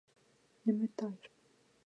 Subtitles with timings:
[0.65, 1.19] 眠たい